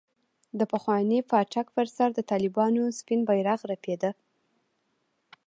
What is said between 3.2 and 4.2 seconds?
بيرغ رپېده.